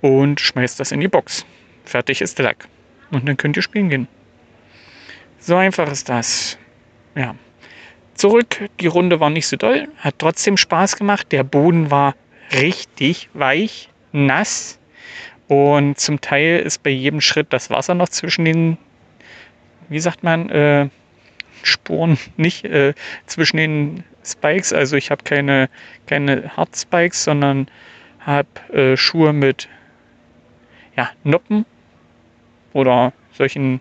und 0.00 0.41
schmeißt 0.41 0.79
das 0.79 0.93
in 0.93 1.00
die 1.00 1.09
Box. 1.09 1.47
Fertig 1.85 2.21
ist 2.21 2.38
der 2.38 2.47
Lack. 2.47 2.69
Und 3.11 3.26
dann 3.29 3.37
könnt 3.37 3.57
ihr 3.57 3.62
spielen 3.62 3.88
gehen. 3.88 4.09
So 5.38 5.57
einfach 5.57 5.91
ist 5.91 6.09
das. 6.09 6.59
Ja. 7.14 7.35
Zurück, 8.14 8.69
die 8.79 8.87
Runde 8.87 9.21
war 9.21 9.31
nicht 9.31 9.49
so 9.49 9.57
doll, 9.57 9.88
hat 9.99 10.19
trotzdem 10.19 10.57
Spaß 10.57 10.97
gemacht. 10.97 11.33
Der 11.33 11.45
Boden 11.45 11.91
war 11.91 12.14
richtig 12.52 13.31
weich, 13.33 13.88
nass 14.12 14.79
und 15.49 15.99
zum 15.99 16.21
Teil 16.21 16.61
ist 16.61 16.83
bei 16.83 16.91
jedem 16.91 17.21
Schritt 17.21 17.53
das 17.53 17.71
Wasser 17.71 17.95
noch 17.95 18.09
zwischen 18.09 18.45
den, 18.45 18.79
wie 19.89 20.01
sagt 20.01 20.23
man, 20.23 20.49
äh, 20.51 20.89
Spuren, 21.63 22.19
nicht 22.37 22.65
äh, 22.65 22.95
zwischen 23.27 23.57
den 23.57 24.05
Spikes. 24.25 24.73
Also 24.73 24.97
ich 24.97 25.11
habe 25.11 25.25
keine, 25.25 25.69
keine 26.07 26.57
Hard 26.57 26.77
Spikes, 26.77 27.25
sondern 27.25 27.69
habe 28.21 28.49
äh, 28.73 28.97
Schuhe 28.97 29.33
mit 29.33 29.69
ja, 30.97 31.11
Noppen 31.25 31.65
oder 32.73 33.13
solchen, 33.33 33.81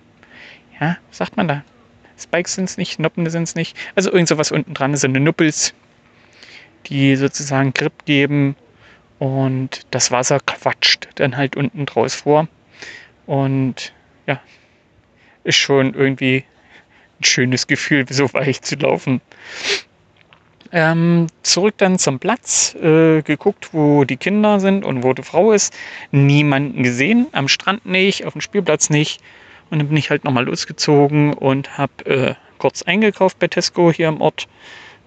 ja, 0.79 0.97
sagt 1.11 1.37
man 1.37 1.47
da? 1.47 1.63
Spikes 2.17 2.55
sind 2.55 2.65
es 2.65 2.77
nicht, 2.77 2.99
Noppen 2.99 3.29
sind 3.29 3.43
es 3.43 3.55
nicht. 3.55 3.77
Also 3.95 4.11
irgend 4.11 4.27
sowas 4.27 4.51
unten 4.51 4.73
dran 4.73 4.95
sind 4.95 5.13
Nuppels, 5.13 5.73
die 6.87 7.15
sozusagen 7.15 7.73
Grip 7.73 8.05
geben 8.05 8.55
und 9.21 9.81
das 9.91 10.09
Wasser 10.09 10.39
quatscht 10.39 11.07
dann 11.13 11.37
halt 11.37 11.55
unten 11.55 11.85
draus 11.85 12.15
vor. 12.15 12.47
Und 13.27 13.93
ja, 14.25 14.41
ist 15.43 15.57
schon 15.57 15.93
irgendwie 15.93 16.43
ein 17.19 17.23
schönes 17.23 17.67
Gefühl, 17.67 18.03
so 18.09 18.33
weich 18.33 18.63
zu 18.63 18.77
laufen. 18.77 19.21
Ähm, 20.71 21.27
zurück 21.43 21.75
dann 21.77 21.99
zum 21.99 22.17
Platz, 22.17 22.73
äh, 22.73 23.21
geguckt, 23.21 23.75
wo 23.75 24.05
die 24.05 24.17
Kinder 24.17 24.59
sind 24.59 24.83
und 24.83 25.03
wo 25.03 25.13
die 25.13 25.21
Frau 25.21 25.51
ist. 25.51 25.71
Niemanden 26.09 26.81
gesehen, 26.81 27.27
am 27.31 27.47
Strand 27.47 27.85
nicht, 27.85 28.25
auf 28.25 28.33
dem 28.33 28.41
Spielplatz 28.41 28.89
nicht. 28.89 29.21
Und 29.69 29.77
dann 29.77 29.89
bin 29.89 29.97
ich 29.97 30.09
halt 30.09 30.23
nochmal 30.23 30.45
losgezogen 30.45 31.33
und 31.33 31.77
habe 31.77 32.05
äh, 32.05 32.33
kurz 32.57 32.81
eingekauft 32.81 33.37
bei 33.37 33.47
Tesco 33.47 33.91
hier 33.91 34.07
im 34.07 34.19
Ort, 34.19 34.47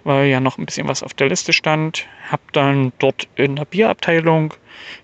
weil 0.05 0.29
ja 0.29 0.41
noch 0.41 0.59
ein 0.59 0.67
bisschen 0.67 0.89
was 0.89 1.03
auf 1.03 1.15
der 1.15 1.29
Liste 1.29 1.53
stand. 1.53 2.07
Habe 2.31 2.43
dann 2.53 2.93
dort 2.99 3.29
in 3.37 3.57
der 3.57 3.65
Bierabteilung 3.65 4.55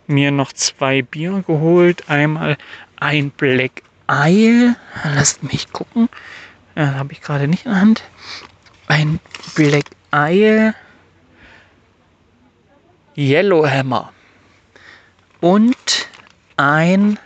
mir 0.07 0.31
noch 0.31 0.53
zwei 0.53 1.03
Bier 1.03 1.43
geholt. 1.47 2.09
Einmal 2.09 2.57
ein 2.97 3.31
Black 3.31 3.83
Isle, 4.11 4.77
lasst 5.05 5.43
mich 5.43 5.73
gucken, 5.73 6.09
äh, 6.75 6.85
habe 6.85 7.13
ich 7.13 7.21
gerade 7.21 7.49
nicht 7.49 7.65
in 7.65 7.73
der 7.73 7.81
Hand. 7.81 8.03
Ein 8.87 9.21
Black 9.55 9.87
Isle 10.13 10.75
Yellowhammer 13.17 14.13
und 15.41 16.09
ein 16.57 17.19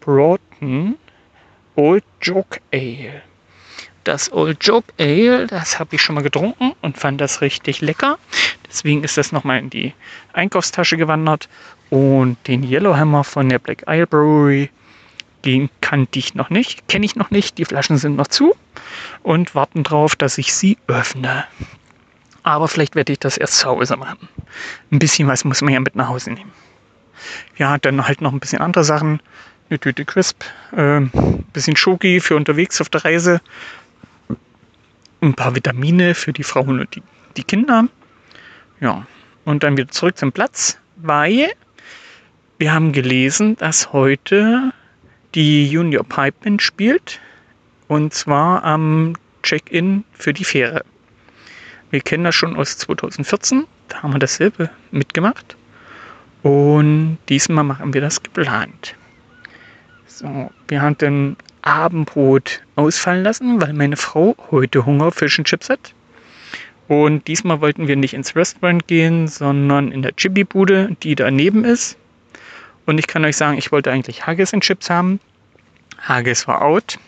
Broughton 0.00 0.96
Old 1.76 2.04
Joke 2.20 2.60
Ale. 2.72 3.22
Das 4.04 4.30
Old 4.30 4.62
Joke 4.62 4.92
Ale, 4.98 5.46
das 5.46 5.80
habe 5.80 5.96
ich 5.96 6.02
schon 6.02 6.14
mal 6.14 6.20
getrunken 6.20 6.72
und 6.82 6.98
fand 6.98 7.22
das 7.22 7.40
richtig 7.40 7.80
lecker. 7.80 8.18
Deswegen 8.68 9.02
ist 9.02 9.16
das 9.16 9.32
nochmal 9.32 9.58
in 9.58 9.70
die 9.70 9.94
Einkaufstasche 10.34 10.98
gewandert. 10.98 11.48
Und 11.88 12.36
den 12.46 12.62
Yellowhammer 12.62 13.24
von 13.24 13.48
der 13.48 13.58
Black 13.58 13.84
Isle 13.88 14.06
Brewery, 14.06 14.70
den 15.46 15.70
kannte 15.80 16.18
ich 16.18 16.34
noch 16.34 16.50
nicht, 16.50 16.86
kenne 16.88 17.06
ich 17.06 17.16
noch 17.16 17.30
nicht. 17.30 17.56
Die 17.56 17.64
Flaschen 17.64 17.96
sind 17.96 18.16
noch 18.16 18.26
zu 18.26 18.54
und 19.22 19.54
warten 19.54 19.84
darauf, 19.84 20.16
dass 20.16 20.36
ich 20.36 20.54
sie 20.54 20.76
öffne. 20.86 21.44
Aber 22.42 22.68
vielleicht 22.68 22.96
werde 22.96 23.12
ich 23.12 23.18
das 23.20 23.38
erst 23.38 23.58
zu 23.58 23.68
Hause 23.68 23.96
machen. 23.96 24.28
Ein 24.92 24.98
bisschen 24.98 25.28
was 25.28 25.44
muss 25.44 25.62
man 25.62 25.72
ja 25.72 25.80
mit 25.80 25.96
nach 25.96 26.08
Hause 26.08 26.32
nehmen. 26.32 26.52
Ja, 27.56 27.78
dann 27.78 28.06
halt 28.06 28.20
noch 28.20 28.32
ein 28.32 28.40
bisschen 28.40 28.60
andere 28.60 28.84
Sachen. 28.84 29.20
Eine 29.70 29.78
Tüte 29.78 30.04
Crisp, 30.04 30.44
äh, 30.72 30.98
ein 30.98 31.44
bisschen 31.54 31.74
Schoki 31.74 32.20
für 32.20 32.36
unterwegs 32.36 32.82
auf 32.82 32.90
der 32.90 33.02
Reise, 33.02 33.40
ein 35.24 35.34
paar 35.34 35.54
Vitamine 35.54 36.14
für 36.14 36.32
die 36.32 36.42
Frauen 36.42 36.80
und 36.80 36.94
die, 36.94 37.02
die 37.36 37.44
Kinder. 37.44 37.88
Ja, 38.80 39.06
und 39.44 39.62
dann 39.62 39.76
wieder 39.76 39.88
zurück 39.88 40.16
zum 40.16 40.32
Platz, 40.32 40.78
weil 40.96 41.50
wir 42.58 42.72
haben 42.72 42.92
gelesen, 42.92 43.56
dass 43.56 43.92
heute 43.92 44.72
die 45.34 45.68
Junior 45.68 46.04
Pipeman 46.04 46.60
spielt 46.60 47.20
und 47.88 48.14
zwar 48.14 48.64
am 48.64 49.14
Check-in 49.42 50.04
für 50.12 50.32
die 50.32 50.44
Fähre. 50.44 50.84
Wir 51.90 52.00
kennen 52.00 52.24
das 52.24 52.34
schon 52.34 52.56
aus 52.56 52.78
2014. 52.78 53.66
Da 53.88 54.02
haben 54.02 54.12
wir 54.12 54.18
dasselbe 54.18 54.70
mitgemacht. 54.90 55.56
Und 56.42 57.18
diesmal 57.28 57.64
machen 57.64 57.94
wir 57.94 58.00
das 58.00 58.22
geplant. 58.22 58.96
So, 60.06 60.50
wir 60.68 60.82
dann 61.02 61.36
Abendbrot 61.64 62.62
ausfallen 62.76 63.24
lassen, 63.24 63.60
weil 63.60 63.72
meine 63.72 63.96
Frau 63.96 64.36
heute 64.50 64.84
Hunger 64.86 65.06
auf 65.06 65.14
Fish 65.14 65.38
and 65.38 65.48
Chips 65.48 65.70
hat. 65.70 65.94
Und 66.88 67.26
diesmal 67.26 67.60
wollten 67.60 67.88
wir 67.88 67.96
nicht 67.96 68.14
ins 68.14 68.36
Restaurant 68.36 68.86
gehen, 68.86 69.26
sondern 69.26 69.90
in 69.90 70.02
der 70.02 70.14
Chibi-Bude, 70.14 70.96
die 71.02 71.14
daneben 71.14 71.64
ist. 71.64 71.96
Und 72.84 72.98
ich 72.98 73.06
kann 73.06 73.24
euch 73.24 73.36
sagen, 73.36 73.56
ich 73.56 73.72
wollte 73.72 73.90
eigentlich 73.90 74.26
Haggis 74.26 74.52
und 74.52 74.62
Chips 74.62 74.90
haben. 74.90 75.20
Haggis 75.98 76.46
war 76.46 76.60
out 76.60 76.98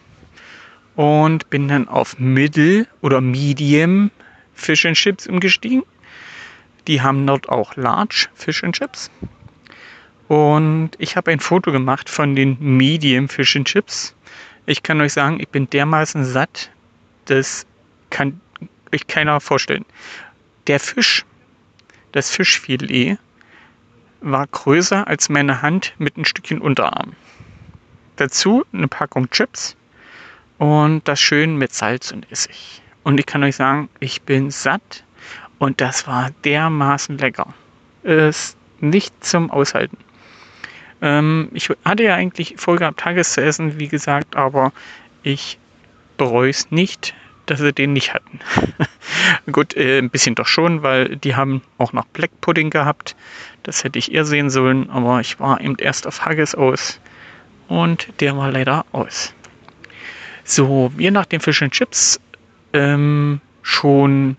und 0.94 1.50
bin 1.50 1.68
dann 1.68 1.88
auf 1.88 2.18
Middle 2.18 2.86
oder 3.02 3.20
Medium 3.20 4.10
Fish 4.54 4.86
and 4.86 4.96
Chips 4.96 5.26
umgestiegen. 5.26 5.82
Die 6.86 7.02
haben 7.02 7.26
dort 7.26 7.48
auch 7.50 7.76
Large 7.76 8.28
Fish 8.34 8.64
and 8.64 8.75
Chips. 8.75 9.10
Und 10.28 10.92
ich 10.98 11.16
habe 11.16 11.30
ein 11.30 11.40
Foto 11.40 11.70
gemacht 11.70 12.08
von 12.08 12.34
den 12.34 12.56
Medium 12.58 13.28
Fish 13.28 13.54
and 13.56 13.68
Chips. 13.68 14.14
Ich 14.66 14.82
kann 14.82 15.00
euch 15.00 15.12
sagen, 15.12 15.38
ich 15.38 15.49
bin 15.49 15.70
dermaßen 15.70 16.25
satt, 16.25 16.70
das 17.26 17.66
kann 18.11 18.40
euch 18.92 19.06
keiner 19.06 19.40
vorstellen. 19.40 19.85
Der 20.66 20.80
Fisch, 20.80 21.25
das 22.11 22.30
Fischfilet, 22.30 23.18
war 24.20 24.46
größer 24.49 25.06
als 25.06 25.28
meine 25.28 25.62
Hand 25.62 25.94
mit 25.99 26.16
ein 26.16 26.25
Stückchen 26.25 26.61
Unterarm. 26.61 27.12
Dazu 28.16 28.64
eine 28.73 28.88
Packung 28.88 29.30
Chips 29.30 29.76
und 30.58 31.06
das 31.06 31.20
schön 31.20 31.56
mit 31.56 31.73
Salz 31.73 32.11
und 32.11 32.30
Essig. 32.32 32.82
Und 33.04 33.20
ich 33.20 33.26
kann 33.26 33.44
euch 33.44 33.54
sagen, 33.54 33.88
ich 34.00 34.23
bin 34.23 34.50
satt 34.50 35.04
und 35.58 35.80
das 35.80 36.08
war 36.08 36.30
dermaßen 36.44 37.18
lecker. 37.18 37.54
Ist 38.02 38.56
nicht 38.80 39.25
zum 39.25 39.50
Aushalten. 39.50 39.99
Ähm, 41.02 41.48
ich 41.52 41.70
hatte 41.84 42.04
ja 42.04 42.14
eigentlich 42.14 42.54
vorgehabt, 42.56 43.00
Tages 43.00 43.32
zu 43.32 43.42
essen, 43.42 43.78
wie 43.78 43.88
gesagt, 43.88 44.36
aber 44.36 44.72
ich 45.22 45.58
bereue 46.16 46.50
es 46.50 46.70
nicht, 46.70 47.14
dass 47.46 47.62
wir 47.62 47.72
den 47.72 47.92
nicht 47.92 48.14
hatten. 48.14 48.40
Gut, 49.52 49.76
äh, 49.76 49.98
ein 49.98 50.10
bisschen 50.10 50.34
doch 50.34 50.46
schon, 50.46 50.82
weil 50.82 51.16
die 51.16 51.36
haben 51.36 51.62
auch 51.78 51.92
noch 51.92 52.06
Black 52.06 52.30
Pudding 52.40 52.70
gehabt. 52.70 53.14
Das 53.62 53.84
hätte 53.84 53.98
ich 53.98 54.12
eher 54.12 54.24
sehen 54.24 54.50
sollen, 54.50 54.90
aber 54.90 55.20
ich 55.20 55.38
war 55.40 55.60
eben 55.60 55.76
erst 55.78 56.06
auf 56.06 56.24
Haggis 56.24 56.54
aus 56.54 57.00
und 57.68 58.08
der 58.20 58.36
war 58.36 58.50
leider 58.50 58.84
aus. 58.92 59.34
So, 60.44 60.92
wir 60.96 61.10
nach 61.10 61.26
den 61.26 61.40
Fish 61.40 61.62
and 61.62 61.72
Chips 61.72 62.20
ähm, 62.72 63.40
schon, 63.62 64.36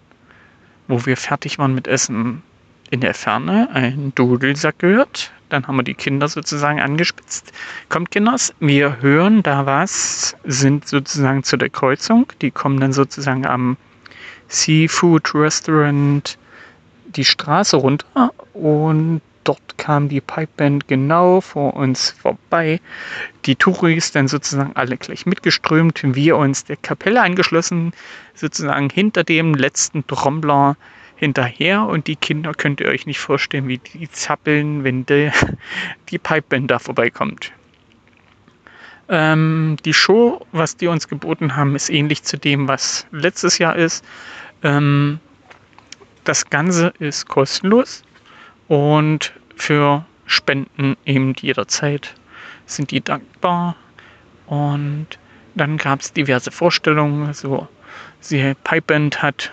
wo 0.88 1.06
wir 1.06 1.18
fertig 1.18 1.60
waren 1.60 1.76
mit 1.76 1.88
Essen, 1.88 2.44
in 2.90 3.02
der 3.02 3.14
Ferne 3.14 3.70
ein 3.74 4.14
Dudelsack 4.16 4.80
gehört. 4.80 5.32
Dann 5.50 5.68
haben 5.68 5.78
wir 5.78 5.84
die 5.84 5.94
Kinder 5.94 6.28
sozusagen 6.28 6.82
angespitzt. 6.82 7.54
Kommt, 7.90 8.12
Kinders, 8.12 8.54
wir 8.60 9.02
hören 9.02 9.44
da 9.44 9.66
was, 9.66 10.36
sind 10.44 10.88
sozusagen 10.88 11.44
zu 11.44 11.58
der 11.58 11.70
Kreuzung. 11.70 12.32
Die 12.42 12.52
kommen 12.52 12.80
dann 12.80 12.92
sozusagen 12.94 13.46
am 13.46 13.78
Seafood 14.50 15.34
Restaurant 15.34 16.38
die 17.06 17.26
Straße 17.26 17.78
runter 17.78 18.32
und 18.54 19.22
dort 19.44 19.78
kam 19.78 20.10
die 20.10 20.20
Pipeband 20.20 20.88
genau 20.88 21.40
vor 21.40 21.76
uns 21.76 22.12
vorbei. 22.12 22.82
Die 23.46 23.56
Touris 23.56 24.12
dann 24.12 24.28
sozusagen 24.28 24.72
alle 24.76 24.98
gleich 24.98 25.26
mitgeströmt, 25.26 26.02
wir 26.04 26.36
uns 26.38 26.66
der 26.66 26.76
Kapelle 26.78 27.22
angeschlossen, 27.22 27.94
sozusagen 28.36 28.90
hinter 28.90 29.24
dem 29.24 29.54
letzten 29.54 30.06
Trommler 30.06 30.76
hinterher 31.18 31.84
und 31.84 32.08
die 32.08 32.16
Kinder 32.16 32.54
könnt 32.54 32.80
ihr 32.80 32.88
euch 32.88 33.06
nicht 33.06 33.20
vorstellen, 33.20 33.68
wie 33.68 33.80
die 33.80 34.10
zappeln, 34.10 34.84
wenn 34.84 35.06
die, 35.06 35.32
die 36.10 36.20
Pipeband 36.20 36.72
da 36.72 36.80
vorbeikommt. 36.80 37.52
Ähm, 39.10 39.78
die 39.84 39.94
Show, 39.94 40.46
was 40.52 40.78
die 40.78 40.88
uns 40.88 41.08
geboten 41.08 41.56
haben, 41.56 41.76
ist 41.76 41.90
ähnlich 41.90 42.24
zu 42.24 42.38
dem, 42.38 42.68
was 42.68 43.08
letztes 43.12 43.58
Jahr 43.58 43.76
ist. 43.76 44.06
Ähm, 44.64 45.20
das 46.24 46.50
Ganze 46.50 46.94
ist 47.00 47.28
kostenlos 47.28 48.04
und 48.68 49.34
für 49.56 50.06
Spenden 50.26 50.98
eben 51.06 51.34
jederzeit 51.40 52.14
sind 52.66 52.92
die 52.92 53.02
dankbar. 53.02 53.76
Und 54.46 55.08
dann 55.56 55.78
gab 55.78 56.02
es 56.02 56.14
diverse 56.14 56.52
Vorstellungen. 56.52 57.34
So, 57.34 57.68
sie 58.20 58.54
Pipeband 58.64 59.22
hat 59.22 59.52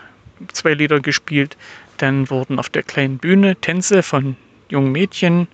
zwei 0.53 0.75
Lieder 0.75 1.01
gespielt. 1.01 1.57
Dann 1.99 2.29
wurden 2.31 2.59
auf 2.59 2.69
der 2.69 2.83
kleinen 2.83 3.19
Bühne 3.19 3.57
Tänze 3.57 4.03
von 4.03 4.37
jungen 4.69 4.93
Mädchen 4.93 5.49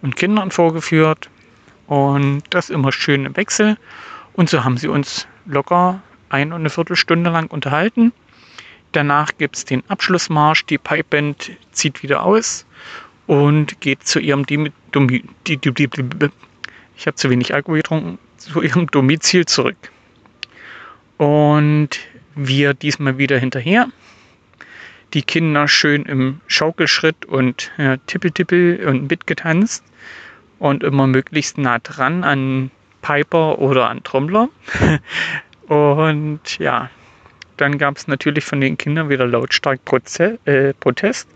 und 0.00 0.16
Kindern 0.16 0.50
vorgeführt. 0.50 1.28
Und 1.86 2.42
das 2.50 2.70
immer 2.70 2.92
schön 2.92 3.26
im 3.26 3.36
Wechsel. 3.36 3.76
Und 4.32 4.48
so 4.48 4.64
haben 4.64 4.78
sie 4.78 4.88
uns 4.88 5.26
locker 5.46 6.02
ein 6.30 6.52
und 6.52 6.60
eine 6.60 6.70
Viertelstunde 6.70 7.30
lang 7.30 7.50
unterhalten. 7.50 8.12
Danach 8.92 9.32
gibt 9.38 9.56
es 9.56 9.64
den 9.64 9.82
Abschlussmarsch. 9.88 10.66
Die 10.66 10.78
Pipeband 10.78 11.52
zieht 11.72 12.02
wieder 12.02 12.22
aus 12.22 12.66
und 13.26 13.80
geht 13.80 14.06
zu 14.06 14.20
ihrem 14.20 14.46
Dim 14.46 14.72
ich 16.96 17.06
habe 17.06 17.16
zu 17.16 17.30
wenig 17.30 17.54
Alkohol 17.54 17.78
getrunken, 17.78 18.18
zu 18.36 18.60
ihrem 18.62 18.86
Domizil 18.86 19.46
zurück. 19.46 19.76
Und 21.16 21.90
wir 22.34 22.74
diesmal 22.74 23.18
wieder 23.18 23.38
hinterher. 23.38 23.88
Die 25.14 25.22
Kinder 25.22 25.68
schön 25.68 26.04
im 26.04 26.40
Schaukelschritt 26.46 27.26
und 27.26 27.70
ja, 27.76 27.98
Tippel-Tippel 27.98 28.86
und 28.86 29.10
mitgetanzt 29.10 29.84
und 30.58 30.82
immer 30.82 31.06
möglichst 31.06 31.58
nah 31.58 31.78
dran 31.80 32.24
an 32.24 32.70
Piper 33.02 33.58
oder 33.58 33.90
an 33.90 34.02
Trommler. 34.02 34.48
und 35.66 36.58
ja, 36.58 36.88
dann 37.56 37.78
gab 37.78 37.96
es 37.96 38.06
natürlich 38.06 38.44
von 38.44 38.60
den 38.60 38.78
Kindern 38.78 39.10
wieder 39.10 39.26
lautstark 39.26 39.84
Proze 39.84 40.38
äh, 40.46 40.72
Protest, 40.74 41.28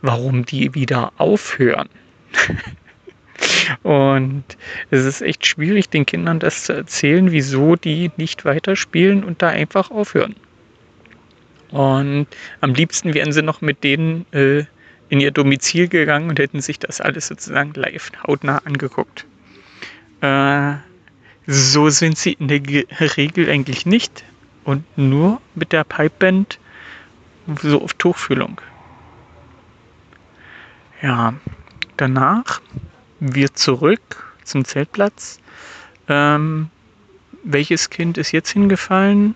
warum 0.00 0.44
die 0.44 0.74
wieder 0.74 1.12
aufhören. 1.18 1.88
und 3.82 4.44
es 4.90 5.04
ist 5.04 5.20
echt 5.20 5.46
schwierig, 5.46 5.90
den 5.90 6.06
Kindern 6.06 6.38
das 6.38 6.64
zu 6.64 6.72
erzählen, 6.72 7.30
wieso 7.30 7.76
die 7.76 8.10
nicht 8.16 8.44
weiterspielen 8.44 9.22
und 9.22 9.42
da 9.42 9.48
einfach 9.48 9.90
aufhören. 9.90 10.34
Und 11.70 12.26
am 12.60 12.74
liebsten 12.74 13.14
wären 13.14 13.32
sie 13.32 13.42
noch 13.42 13.60
mit 13.60 13.84
denen 13.84 14.26
äh, 14.32 14.64
in 15.08 15.20
ihr 15.20 15.30
Domizil 15.30 15.88
gegangen 15.88 16.30
und 16.30 16.38
hätten 16.38 16.60
sich 16.60 16.78
das 16.78 17.00
alles 17.00 17.28
sozusagen 17.28 17.72
live 17.74 18.10
hautnah 18.26 18.58
angeguckt. 18.64 19.26
Äh, 20.20 20.74
so 21.46 21.88
sind 21.88 22.18
sie 22.18 22.34
in 22.34 22.48
der 22.48 22.60
Regel 23.16 23.48
eigentlich 23.48 23.86
nicht 23.86 24.24
und 24.64 24.84
nur 24.96 25.40
mit 25.54 25.72
der 25.72 25.84
Pipeband 25.84 26.58
so 27.62 27.82
auf 27.82 27.94
Tuchfühlung. 27.94 28.60
Ja, 31.00 31.34
danach 31.96 32.60
wir 33.20 33.54
zurück 33.54 34.34
zum 34.44 34.64
Zeltplatz. 34.64 35.38
Ähm, 36.08 36.70
welches 37.44 37.88
Kind 37.88 38.18
ist 38.18 38.32
jetzt 38.32 38.50
hingefallen? 38.50 39.34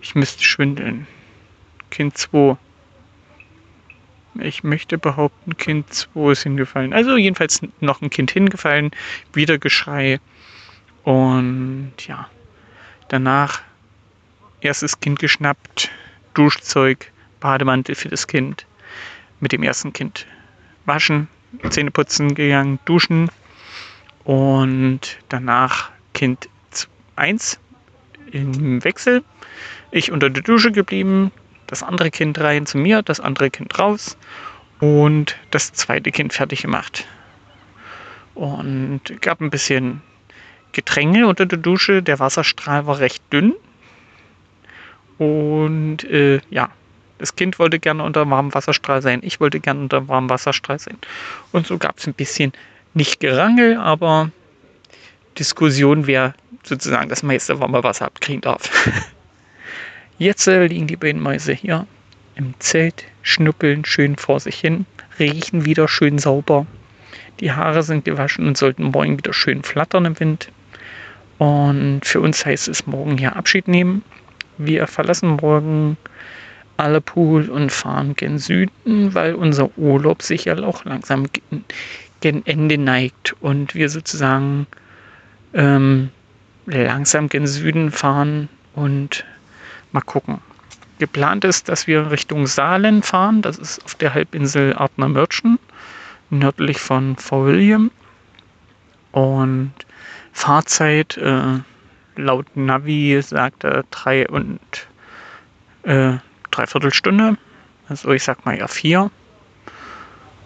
Ich 0.00 0.14
müsste 0.14 0.42
schwindeln. 0.42 1.06
Kind 1.90 2.16
2. 2.16 2.56
Ich 4.40 4.62
möchte 4.62 4.96
behaupten, 4.96 5.56
Kind 5.56 5.92
2 5.92 6.32
ist 6.32 6.42
hingefallen. 6.44 6.92
Also 6.92 7.16
jedenfalls 7.16 7.60
noch 7.80 8.00
ein 8.00 8.10
Kind 8.10 8.30
hingefallen, 8.30 8.92
wieder 9.32 9.58
Geschrei. 9.58 10.20
Und 11.02 11.92
ja, 12.06 12.28
danach 13.08 13.62
erstes 14.60 15.00
Kind 15.00 15.18
geschnappt, 15.18 15.90
Duschzeug, 16.34 17.10
Bademantel 17.40 17.94
für 17.94 18.08
das 18.08 18.26
Kind. 18.26 18.66
Mit 19.40 19.52
dem 19.52 19.62
ersten 19.62 19.92
Kind 19.92 20.26
waschen, 20.84 21.28
Zähne 21.70 21.90
putzen 21.90 22.34
gegangen, 22.34 22.78
duschen 22.84 23.30
und 24.24 25.18
danach 25.28 25.90
Kind 26.12 26.48
1 27.16 27.58
im 28.30 28.84
Wechsel. 28.84 29.24
Ich 29.90 30.12
unter 30.12 30.30
der 30.30 30.42
Dusche 30.42 30.70
geblieben, 30.70 31.32
das 31.70 31.84
andere 31.84 32.10
Kind 32.10 32.38
rein 32.40 32.66
zu 32.66 32.78
mir, 32.78 33.02
das 33.02 33.20
andere 33.20 33.48
Kind 33.48 33.78
raus 33.78 34.16
und 34.80 35.36
das 35.52 35.72
zweite 35.72 36.10
Kind 36.10 36.32
fertig 36.32 36.62
gemacht. 36.62 37.06
Und 38.34 39.00
gab 39.20 39.40
ein 39.40 39.50
bisschen 39.50 40.02
Getränke 40.72 41.26
unter 41.26 41.46
der 41.46 41.58
Dusche. 41.58 42.02
Der 42.02 42.18
Wasserstrahl 42.18 42.86
war 42.86 42.98
recht 42.98 43.22
dünn. 43.32 43.54
Und 45.18 46.04
äh, 46.04 46.40
ja, 46.50 46.70
das 47.18 47.36
Kind 47.36 47.58
wollte 47.58 47.78
gerne 47.78 48.02
unter 48.02 48.28
warmen 48.28 48.52
Wasserstrahl 48.52 49.02
sein. 49.02 49.20
Ich 49.22 49.38
wollte 49.38 49.60
gerne 49.60 49.80
unter 49.80 50.08
warmen 50.08 50.28
Wasserstrahl 50.28 50.78
sein. 50.78 50.98
Und 51.52 51.66
so 51.66 51.78
gab 51.78 51.98
es 51.98 52.06
ein 52.06 52.14
bisschen 52.14 52.52
nicht 52.94 53.20
Gerangel, 53.20 53.76
aber 53.76 54.32
Diskussion, 55.38 56.06
wer 56.08 56.34
sozusagen 56.64 57.08
das 57.08 57.22
meiste 57.22 57.60
warme 57.60 57.84
Wasser 57.84 58.06
abkriegen 58.06 58.40
darf. 58.40 58.70
Jetzt 60.20 60.46
äh, 60.48 60.66
liegen 60.66 60.86
die 60.86 60.96
beiden 60.96 61.22
Mäuse 61.22 61.54
hier 61.54 61.86
im 62.34 62.52
Zelt, 62.58 63.06
schnuppeln 63.22 63.86
schön 63.86 64.16
vor 64.16 64.38
sich 64.38 64.60
hin, 64.60 64.84
riechen 65.18 65.64
wieder 65.64 65.88
schön 65.88 66.18
sauber. 66.18 66.66
Die 67.40 67.52
Haare 67.52 67.82
sind 67.82 68.04
gewaschen 68.04 68.46
und 68.46 68.58
sollten 68.58 68.90
morgen 68.90 69.16
wieder 69.16 69.32
schön 69.32 69.62
flattern 69.62 70.04
im 70.04 70.20
Wind. 70.20 70.52
Und 71.38 72.02
für 72.04 72.20
uns 72.20 72.44
heißt 72.44 72.68
es 72.68 72.86
morgen 72.86 73.16
hier 73.16 73.34
Abschied 73.34 73.66
nehmen. 73.66 74.02
Wir 74.58 74.86
verlassen 74.86 75.38
morgen 75.40 75.96
Pool 77.06 77.48
und 77.48 77.72
fahren 77.72 78.14
gen 78.14 78.36
Süden, 78.36 79.14
weil 79.14 79.34
unser 79.34 79.70
Urlaub 79.78 80.20
sich 80.20 80.44
ja 80.44 80.58
auch 80.58 80.84
langsam 80.84 81.28
gen 82.20 82.44
Ende 82.44 82.76
neigt 82.76 83.34
und 83.40 83.74
wir 83.74 83.88
sozusagen 83.88 84.66
ähm, 85.54 86.10
langsam 86.66 87.30
gen 87.30 87.46
Süden 87.46 87.90
fahren 87.90 88.50
und 88.74 89.24
mal 89.92 90.00
gucken. 90.00 90.40
Geplant 90.98 91.44
ist, 91.44 91.68
dass 91.68 91.86
wir 91.86 92.10
Richtung 92.10 92.46
Saalen 92.46 93.02
fahren. 93.02 93.42
Das 93.42 93.56
ist 93.56 93.84
auf 93.84 93.94
der 93.94 94.12
Halbinsel 94.12 94.76
Artner 94.76 95.08
Mörchen, 95.08 95.58
nördlich 96.28 96.78
von 96.78 97.16
Fort 97.16 97.46
William. 97.46 97.90
Und 99.12 99.72
Fahrzeit 100.32 101.16
äh, 101.16 101.58
laut 102.16 102.46
Navi 102.54 103.20
sagt 103.22 103.64
er 103.64 103.84
drei 103.90 104.28
und 104.28 104.60
äh, 105.82 106.18
Dreiviertelstunde. 106.50 107.36
Also 107.88 108.10
ich 108.12 108.22
sag 108.22 108.44
mal 108.44 108.56
ja 108.56 108.68
vier. 108.68 109.10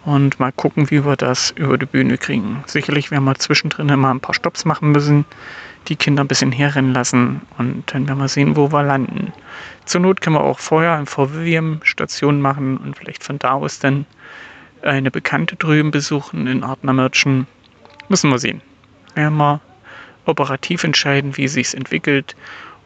Und 0.05 0.39
mal 0.39 0.51
gucken, 0.51 0.91
wie 0.91 1.03
wir 1.03 1.15
das 1.15 1.49
über 1.51 1.79
die 1.79 1.87
Bühne 1.87 2.19
kriegen. 2.19 2.63
Sicherlich 2.67 3.09
werden 3.09 3.23
wir 3.23 3.35
zwischendrin 3.35 3.87
mal 3.99 4.11
ein 4.11 4.19
paar 4.19 4.35
Stops 4.35 4.63
machen 4.63 4.91
müssen, 4.91 5.25
die 5.87 5.95
Kinder 5.95 6.23
ein 6.23 6.27
bisschen 6.27 6.51
herrennen 6.51 6.93
lassen 6.93 7.41
und 7.57 7.83
dann 7.91 8.07
werden 8.07 8.19
wir 8.19 8.27
sehen, 8.27 8.55
wo 8.55 8.71
wir 8.71 8.83
landen. 8.83 9.33
Zur 9.85 10.01
Not 10.01 10.21
können 10.21 10.35
wir 10.35 10.43
auch 10.43 10.59
vorher 10.59 11.03
Fort 11.07 11.33
William 11.33 11.79
Station 11.83 12.39
machen 12.39 12.77
und 12.77 12.95
vielleicht 12.97 13.23
von 13.23 13.39
da 13.39 13.53
aus 13.53 13.79
dann 13.79 14.05
eine 14.83 15.09
Bekannte 15.09 15.55
drüben 15.55 15.89
besuchen 15.89 16.45
in 16.45 16.63
Artnermörchen. 16.63 17.47
Müssen 18.07 18.29
wir 18.29 18.37
sehen. 18.37 18.61
Werden 19.15 19.37
wir 19.37 19.59
operativ 20.25 20.83
entscheiden, 20.83 21.35
wie 21.37 21.47
sich 21.47 21.73
entwickelt 21.73 22.35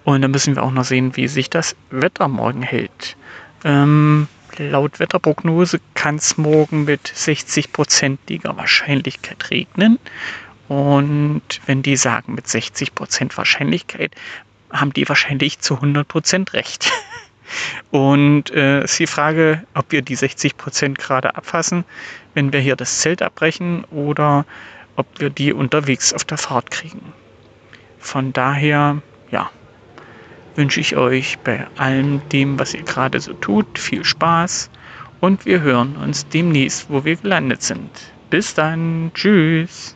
und 0.06 0.22
dann 0.22 0.32
müssen 0.32 0.56
wir 0.56 0.64
auch 0.64 0.72
noch 0.72 0.86
sehen, 0.86 1.16
wie 1.18 1.28
sich 1.28 1.50
das 1.50 1.76
Wetter 1.90 2.28
morgen 2.28 2.62
hält. 2.62 3.18
Ähm, 3.66 4.28
laut 4.60 5.00
Wetterprognose 5.00 5.80
kann 5.96 6.16
es 6.16 6.38
morgen 6.38 6.86
mit 6.86 7.08
60%iger 7.10 8.56
Wahrscheinlichkeit 8.58 9.50
regnen. 9.50 9.98
Und 10.68 11.42
wenn 11.66 11.82
die 11.82 11.96
sagen 11.96 12.36
mit 12.36 12.46
60% 12.46 13.36
Wahrscheinlichkeit, 13.38 14.14
haben 14.72 14.94
die 14.94 15.10
wahrscheinlich 15.10 15.60
zu 15.60 15.76
100% 15.76 16.54
recht. 16.54 16.92
Und 17.92 18.52
äh, 18.52 18.84
ist 18.84 19.00
die 19.00 19.08
Frage, 19.08 19.64
ob 19.74 19.92
wir 19.92 20.04
die 20.04 20.16
60% 20.16 20.94
gerade 20.94 21.36
abfassen, 21.36 21.86
wenn 22.36 22.54
wir 22.54 22.60
hier 22.60 22.76
das 22.76 23.00
Zelt 23.00 23.24
abbrechen 23.24 23.86
oder 23.86 24.46
ob 24.96 25.08
wir 25.20 25.32
die 25.32 25.54
unterwegs 25.54 26.14
auf 26.14 26.24
der 26.24 26.38
Fahrt 26.38 26.70
kriegen. 26.70 27.14
Von 27.98 28.32
daher, 28.34 29.02
ja, 29.32 29.50
wünsche 30.60 30.82
ich 30.82 30.98
euch 30.98 31.40
bei 31.40 31.66
allem 31.78 32.22
dem, 32.34 32.60
was 32.60 32.74
ihr 32.74 32.84
gerade 32.84 33.18
so 33.22 33.32
tut, 33.32 33.80
viel 33.80 34.04
Spaß 34.04 34.70
und 35.22 35.46
wir 35.46 35.62
hören 35.62 35.96
uns 35.96 36.28
demnächst, 36.28 36.90
wo 36.90 37.06
wir 37.06 37.16
gelandet 37.16 37.64
sind. 37.64 37.90
Bis 38.30 38.54
dann, 38.54 39.10
tschüss. 39.14 39.96